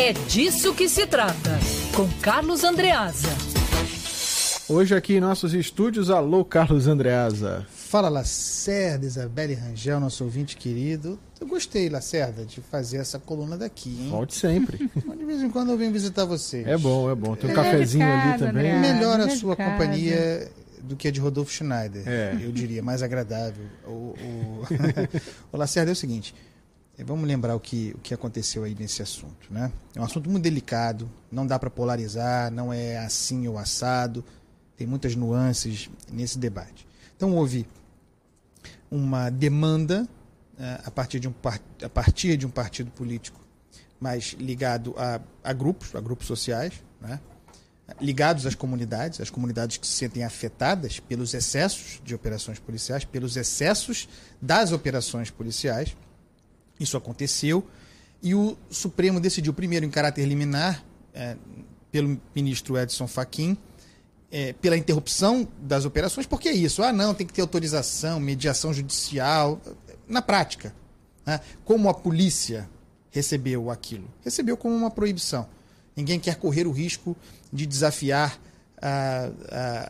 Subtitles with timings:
[0.00, 1.58] É disso que se trata,
[1.94, 3.28] com Carlos Andreasa.
[4.68, 7.66] Hoje aqui em nossos estúdios, alô Carlos Andreasa.
[7.70, 11.18] Fala Lacerda, Isabelle Rangel, nosso ouvinte querido.
[11.40, 14.10] Eu gostei, Lacerda, de fazer essa coluna daqui, hein?
[14.10, 14.76] Volte sempre.
[14.94, 16.64] De vez em quando eu venho visitar vocês.
[16.66, 17.34] É bom, é bom.
[17.34, 18.70] Tem um É cafezinho casa, ali também.
[18.72, 18.92] André.
[18.94, 19.70] Melhor a de sua casa.
[19.72, 20.48] companhia
[20.82, 22.38] do que a de Rodolfo Schneider, É.
[22.40, 23.64] eu diria, mais agradável.
[23.84, 24.62] O, o...
[25.52, 26.34] o Lacerda é o seguinte,
[27.04, 29.72] vamos lembrar o que, o que aconteceu aí nesse assunto, né?
[29.94, 34.24] É um assunto muito delicado, não dá para polarizar, não é assim ou assado,
[34.76, 36.86] tem muitas nuances nesse debate.
[37.16, 37.66] Então houve
[38.90, 40.08] uma demanda
[40.58, 41.34] eh, a partir de um
[41.82, 43.40] a partir de um partido político
[44.00, 47.20] mais ligado a, a grupos, a grupos sociais, né?
[48.00, 53.36] ligados às comunidades, as comunidades que se sentem afetadas pelos excessos de operações policiais, pelos
[53.36, 54.08] excessos
[54.40, 55.96] das operações policiais.
[56.78, 57.66] Isso aconteceu
[58.22, 60.84] e o Supremo decidiu, primeiro, em caráter liminar,
[61.14, 61.36] eh,
[61.90, 63.56] pelo ministro Edson Fachin,
[64.30, 66.82] eh, pela interrupção das operações, porque é isso.
[66.82, 69.60] Ah, não, tem que ter autorização, mediação judicial.
[70.06, 70.74] Na prática,
[71.24, 71.40] né?
[71.64, 72.68] como a polícia
[73.10, 74.08] recebeu aquilo?
[74.24, 75.46] Recebeu como uma proibição.
[75.96, 77.16] Ninguém quer correr o risco
[77.52, 78.38] de desafiar
[78.80, 79.30] a,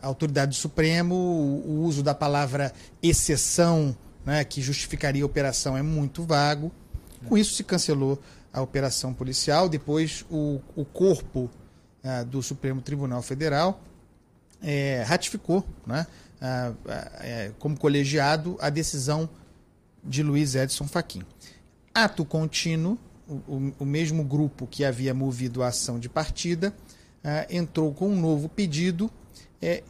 [0.03, 1.15] a autoridade do Supremo.
[1.15, 3.97] O uso da palavra exceção,
[4.29, 6.71] né, que justificaria a operação, é muito vago.
[7.27, 8.21] Com isso se cancelou
[8.53, 9.71] a operação policial.
[9.71, 11.51] Depois, o, o corpo
[12.05, 13.81] ah, do Supremo Tribunal Federal
[14.63, 16.07] eh, ratificou, né,
[16.43, 19.29] ah, ah, eh, como colegiado, a decisão
[20.05, 21.23] de Luiz Edson Fachin.
[21.95, 26.73] Ato contínuo, o, o- o mesmo grupo que havia movido a ação de partida
[27.51, 29.11] entrou com um novo pedido.
[29.61, 29.83] É,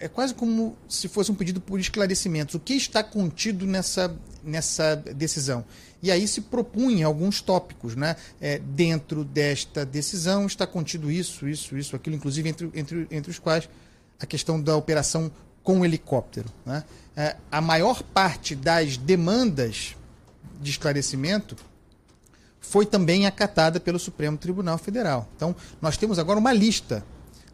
[0.00, 2.54] é quase como se fosse um pedido por esclarecimentos.
[2.54, 5.64] O que está contido nessa, nessa decisão?
[6.02, 7.96] E aí se propunha alguns tópicos.
[7.96, 8.16] Né?
[8.40, 13.38] É, dentro desta decisão está contido isso, isso, isso, aquilo, inclusive entre, entre, entre os
[13.38, 13.68] quais
[14.20, 15.30] a questão da operação
[15.62, 16.48] com helicóptero.
[16.64, 16.84] Né?
[17.16, 19.96] É, a maior parte das demandas
[20.60, 21.56] de esclarecimento
[22.60, 25.28] foi também acatada pelo Supremo Tribunal Federal.
[25.36, 27.04] Então, nós temos agora uma lista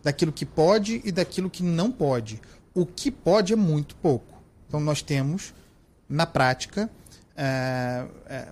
[0.02, 2.40] daquilo que pode e daquilo que não pode.
[2.74, 4.42] O que pode é muito pouco.
[4.66, 5.52] Então, nós temos,
[6.08, 6.90] na prática,
[7.36, 8.48] eh, eh,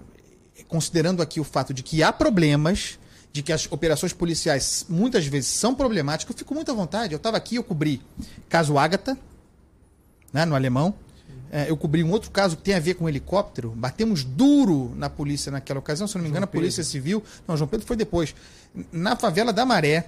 [0.69, 2.99] considerando aqui o fato de que há problemas,
[3.33, 7.13] de que as operações policiais muitas vezes são problemáticas, eu fico muito à vontade.
[7.13, 8.03] Eu estava aqui, eu cobri
[8.49, 9.17] caso Ágata,
[10.33, 10.95] né, no alemão.
[11.53, 13.71] É, eu cobri um outro caso que tem a ver com helicóptero.
[13.71, 17.25] Batemos duro na polícia naquela ocasião, se não me engano, a Polícia Civil.
[17.47, 18.35] Não, João Pedro foi depois.
[18.93, 20.05] Na favela da Maré, é,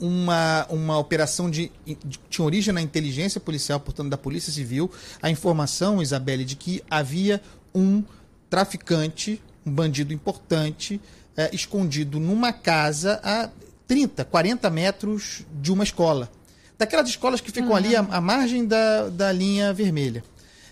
[0.00, 4.90] uma, uma operação de, de- tinha origem na inteligência policial, portanto, da Polícia Civil,
[5.20, 7.40] a informação, Isabelle, de que havia
[7.74, 8.02] um
[8.48, 11.00] traficante, um bandido importante,
[11.36, 13.50] é, escondido numa casa a
[13.86, 16.30] 30, 40 metros de uma escola.
[16.78, 20.22] Daquelas escolas que ficam ali à, à margem da, da linha vermelha.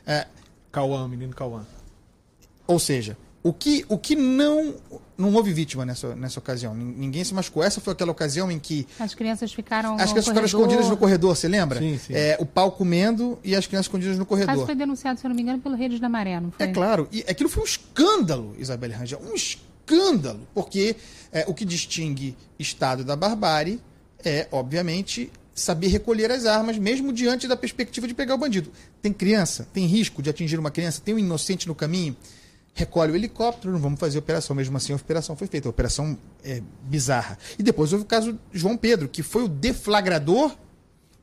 [0.07, 0.27] É,
[0.71, 1.65] Cauã, menino Cauã.
[2.67, 4.75] ou seja, o que, o que não.
[5.17, 6.75] Não houve vítima nessa, nessa ocasião.
[6.75, 7.63] Nin- Ninguém se machucou.
[7.63, 11.37] Essa foi aquela ocasião em que As crianças ficaram as crianças ficaram escondidas no corredor,
[11.37, 11.79] você lembra?
[11.79, 12.13] Sim, sim.
[12.15, 14.67] É, o pau comendo e as crianças escondidas no O caso corredor.
[14.67, 16.67] foi denunciado, se eu não me engano, pelo Redes da Maré, não foi?
[16.67, 17.07] É claro.
[17.13, 19.21] E aquilo foi um escândalo, Isabelle Rangel.
[19.23, 20.41] Um escândalo.
[20.53, 20.97] Porque
[21.31, 23.81] é, o que distingue Estado da barbárie
[24.25, 28.73] é, obviamente, saber recolher as armas, mesmo diante da perspectiva de pegar o bandido.
[29.01, 29.69] Tem criança?
[29.73, 31.01] Tem risco de atingir uma criança?
[31.05, 32.17] Tem um inocente no caminho?
[32.75, 34.57] Recolhe o helicóptero, não vamos fazer operação.
[34.57, 35.69] Mesmo assim, a operação foi feita.
[35.69, 37.39] A operação é bizarra.
[37.57, 40.57] E depois houve o caso João Pedro, que foi o deflagrador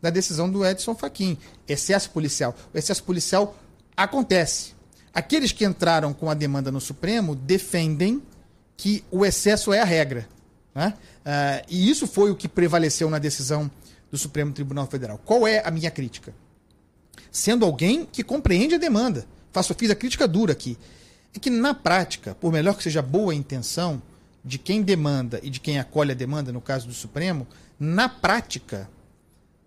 [0.01, 1.37] da decisão do Edson Fachin.
[1.67, 2.55] Excesso policial.
[2.73, 3.57] O excesso policial
[3.95, 4.73] acontece.
[5.13, 8.21] Aqueles que entraram com a demanda no Supremo defendem
[8.77, 10.27] que o excesso é a regra.
[10.73, 10.93] Né?
[11.25, 13.69] Ah, e isso foi o que prevaleceu na decisão
[14.09, 15.19] do Supremo Tribunal Federal.
[15.23, 16.33] Qual é a minha crítica?
[17.29, 19.25] Sendo alguém que compreende a demanda.
[19.51, 20.77] Faço, fiz a crítica dura aqui.
[21.33, 24.01] É que, na prática, por melhor que seja boa a intenção
[24.43, 27.47] de quem demanda e de quem acolhe a demanda, no caso do Supremo,
[27.79, 28.89] na prática,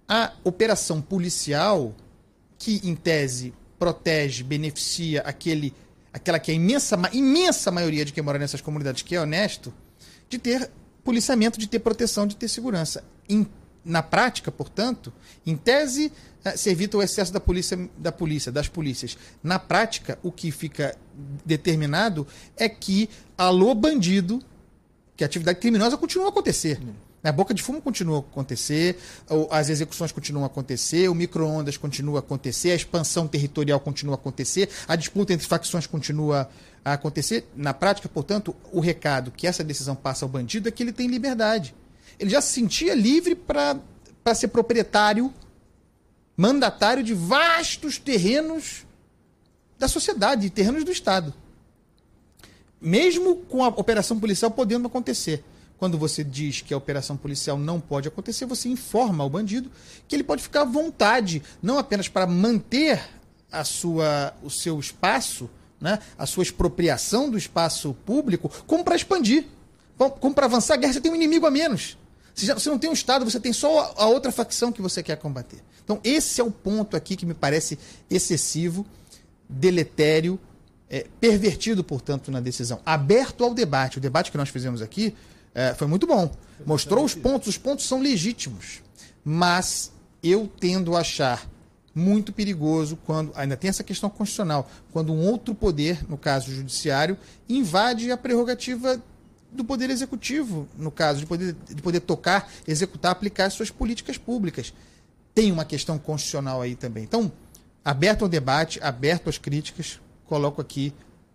[0.09, 1.95] a operação policial,
[2.59, 5.75] que em tese protege, beneficia aquele,
[6.13, 9.73] aquela que é a imensa, imensa maioria de quem mora nessas comunidades, que é honesto,
[10.29, 10.71] de ter
[11.03, 13.05] policiamento, de ter proteção, de ter segurança.
[13.29, 13.47] Em-
[13.85, 15.13] na prática, portanto,
[15.47, 16.11] em tese,
[16.45, 19.19] eh, se evita o excesso da polícia, da polícia, das polícias.
[19.43, 20.97] Na prática, o que fica
[21.45, 22.27] determinado
[22.57, 24.43] é que, alô bandido,
[25.17, 26.81] que a atividade criminosa continua a acontecer.
[27.23, 28.99] A boca de fumo continua a acontecer,
[29.51, 34.19] as execuções continuam a acontecer, o micro-ondas continua a acontecer, a expansão territorial continua a
[34.19, 36.51] acontecer, a disputa entre facções continua
[36.85, 37.49] a acontecer.
[37.57, 41.07] Na prática, portanto, o recado que essa decisão passa ao bandido é que ele tem
[41.07, 41.75] liberdade.
[42.19, 45.33] Ele já se sentia livre para ser proprietário,
[46.37, 48.85] mandatário de vastos terrenos
[49.79, 51.35] da sociedade, terrenos do Estado.
[52.81, 55.45] Mesmo com a operação policial podendo acontecer
[55.77, 59.71] quando você diz que a operação policial não pode acontecer, você informa ao bandido
[60.07, 63.03] que ele pode ficar à vontade, não apenas para manter
[63.51, 65.51] a sua, o seu espaço,
[65.81, 69.45] né, a sua expropriação do espaço público, como para expandir.
[69.97, 71.97] Como para avançar a guerra, você tem um inimigo a menos.
[72.35, 75.03] Você, já, você não tem um Estado, você tem só a outra facção que você
[75.03, 75.63] quer combater.
[75.85, 77.79] Então, esse é o ponto aqui que me parece
[78.11, 78.85] excessivo,
[79.49, 80.39] deletério,
[80.91, 82.81] é, pervertido, portanto, na decisão.
[82.85, 83.99] Aberto ao debate.
[83.99, 85.15] O debate que nós fizemos aqui
[85.55, 86.31] é, foi muito bom.
[86.67, 88.83] Mostrou os pontos, os pontos são legítimos.
[89.25, 89.93] Mas
[90.23, 91.49] eu tendo a achar
[91.95, 96.55] muito perigoso quando, ainda tem essa questão constitucional, quando um outro poder, no caso o
[96.55, 97.17] judiciário,
[97.49, 99.01] invade a prerrogativa
[99.55, 104.75] do poder executivo, no caso, de poder, de poder tocar, executar, aplicar suas políticas públicas.
[105.35, 107.05] Tem uma questão constitucional aí também.
[107.05, 107.33] Então,
[107.85, 110.93] aberto ao debate, aberto às críticas, coloco aqui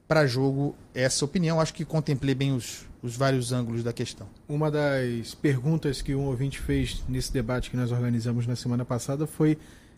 [0.07, 1.61] para jogo essa opinião.
[1.61, 4.27] Acho que contemplei bem os, os vários ângulos da questão.
[4.47, 9.27] Uma das perguntas que um ouvinte fez nesse debate que nós organizamos na semana passada
[9.27, 9.57] foi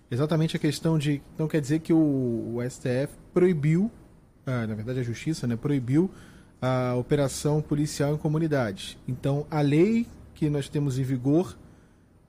[0.09, 1.21] exatamente a questão de.
[1.33, 3.89] Então quer dizer que o, o STF proibiu,
[4.45, 6.11] ah, na verdade a Justiça, né, proibiu
[6.61, 8.97] a operação policial em comunidades.
[9.07, 10.05] Então a lei
[10.35, 11.57] que nós temos em vigor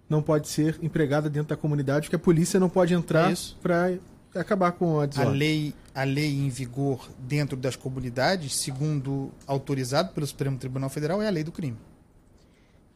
[0.09, 3.99] não pode ser empregada dentro da comunidade, porque a polícia não pode entrar é para
[4.35, 5.33] acabar com a desordem.
[5.33, 11.23] A lei, a lei em vigor dentro das comunidades, segundo autorizado pelo Supremo Tribunal Federal,
[11.23, 11.77] é a lei do crime.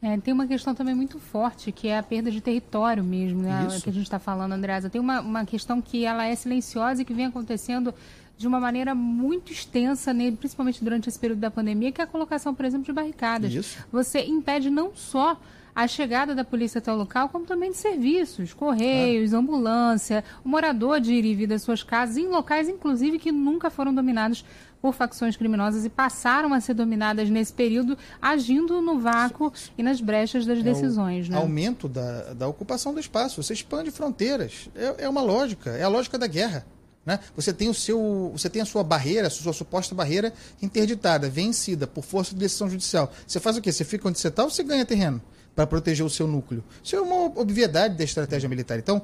[0.03, 3.67] É, tem uma questão também muito forte, que é a perda de território mesmo, né?
[3.83, 4.91] Que a gente está falando, Andreasa.
[4.91, 7.95] Tem uma, uma questão que ela é silenciosa e que vem acontecendo
[8.39, 12.07] de uma maneira muito extensa, né, principalmente durante esse período da pandemia, que é a
[12.07, 13.53] colocação, por exemplo, de barricadas.
[13.53, 13.79] Isso.
[13.91, 15.41] Você impede não só
[15.75, 19.39] a chegada da polícia até o local, como também de serviços, correios, ah.
[19.39, 23.69] ambulância, o morador de ir e vir das suas casas, em locais, inclusive, que nunca
[23.69, 24.43] foram dominados
[24.81, 30.01] por facções criminosas e passaram a ser dominadas nesse período, agindo no vácuo e nas
[30.01, 31.27] brechas das decisões.
[31.27, 31.37] É né?
[31.37, 34.71] Aumento da, da ocupação do espaço, você expande fronteiras.
[34.75, 36.65] É, é uma lógica, é a lógica da guerra.
[37.07, 37.21] Né?
[37.37, 41.87] Você tem o seu, você tem a sua barreira, a sua suposta barreira interditada, vencida
[41.87, 43.11] por força de decisão judicial.
[43.27, 43.73] Você faz o quê?
[43.73, 45.23] Você fica onde você está ou você ganha terreno?
[45.57, 46.63] para proteger o seu núcleo.
[46.85, 48.79] Isso é uma obviedade da estratégia militar.
[48.79, 49.01] Então,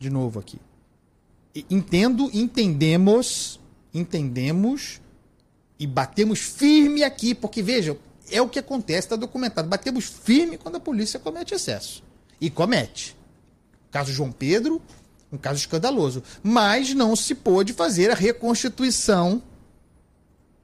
[0.00, 0.58] de novo aqui.
[1.70, 3.60] Entendo, entendemos,
[3.94, 5.00] entendemos
[5.78, 7.96] e batemos firme aqui, porque veja,
[8.28, 9.68] é o que acontece, está documentado.
[9.68, 12.02] Batemos firme quando a polícia comete excesso.
[12.40, 13.16] E comete.
[13.92, 14.82] Caso João Pedro,
[15.34, 16.22] um caso escandaloso.
[16.42, 19.42] Mas não se pôde fazer a reconstituição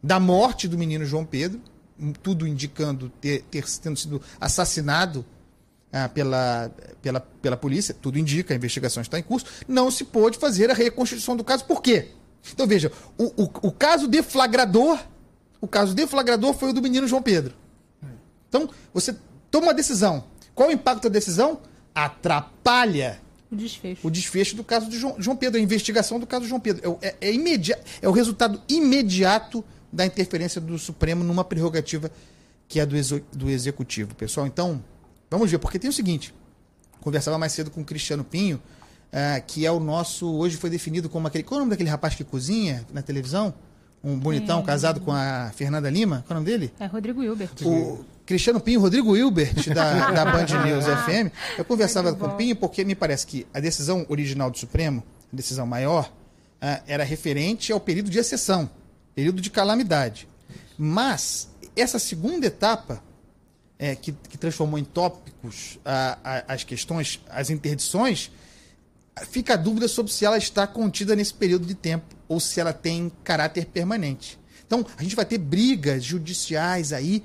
[0.03, 1.61] da morte do menino João Pedro
[2.23, 5.25] tudo indicando ter, ter tendo sido assassinado
[5.93, 6.71] ah, pela,
[7.03, 10.75] pela, pela polícia, tudo indica, a investigação está em curso, não se pôde fazer a
[10.75, 11.65] reconstituição do caso.
[11.65, 12.09] Por quê?
[12.53, 14.99] Então veja, o, o, o caso deflagrador,
[15.61, 17.55] o caso deflagrador foi o do menino João Pedro.
[18.49, 19.15] Então, você
[19.51, 20.25] toma uma decisão.
[20.55, 21.61] Qual o impacto da decisão?
[21.95, 23.21] Atrapalha
[23.51, 24.07] o desfecho.
[24.07, 26.99] O desfecho do caso de João, Pedro, a investigação do caso de João Pedro.
[27.03, 32.11] É, é, é, imediato, é o resultado imediato da interferência do Supremo numa prerrogativa
[32.69, 32.95] que é do,
[33.33, 34.47] do Executivo, pessoal.
[34.47, 34.83] Então,
[35.29, 36.33] vamos ver, porque tem o seguinte:
[37.01, 40.33] conversava mais cedo com o Cristiano Pinho, uh, que é o nosso.
[40.33, 41.43] Hoje foi definido como aquele.
[41.43, 43.53] Qual é o nome daquele rapaz que cozinha na televisão?
[44.03, 44.63] Um bonitão é.
[44.63, 46.25] casado com a Fernanda Lima?
[46.27, 46.73] Qual é o nome dele?
[46.79, 47.51] É Rodrigo Hilbert.
[47.63, 51.35] O Cristiano Pinho, Rodrigo Hilbert, da, da Band News FM.
[51.59, 55.37] Eu conversava com o Pinho porque me parece que a decisão original do Supremo, a
[55.37, 58.71] decisão maior, uh, era referente ao período de exceção
[59.17, 60.29] período de calamidade.
[60.79, 63.03] Mas essa segunda etapa,
[63.77, 68.31] é, que, que, transformou em tópicos a, a, as questões, as interdições,
[69.29, 72.73] fica a dúvida sobre se ela está contida nesse período de tempo ou se ela
[72.73, 74.39] tem caráter permanente.
[74.65, 77.25] Então, a gente vai ter brigas judiciais aí,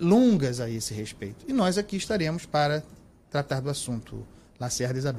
[0.00, 1.44] longas a esse respeito.
[1.48, 2.82] E nós aqui estaremos para
[3.30, 4.26] tratar do assunto.
[4.58, 5.14] Lacerda Isabel.